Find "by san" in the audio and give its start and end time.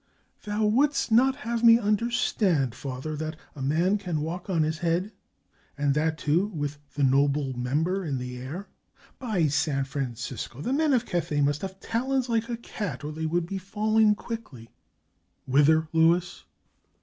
9.19-9.83